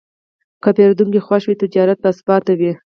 که 0.63 0.69
پیرودونکی 0.75 1.19
خوښ 1.27 1.43
وي، 1.45 1.55
تجارت 1.61 1.97
باثباته 2.03 2.53
وي. 2.59 2.71